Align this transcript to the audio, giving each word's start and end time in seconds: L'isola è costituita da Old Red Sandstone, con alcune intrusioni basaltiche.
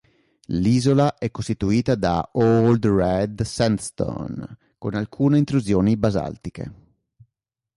L'isola 0.47 1.15
è 1.19 1.29
costituita 1.29 1.93
da 1.93 2.27
Old 2.31 2.87
Red 2.87 3.43
Sandstone, 3.43 4.57
con 4.79 4.95
alcune 4.95 5.37
intrusioni 5.37 5.95
basaltiche. 5.95 6.71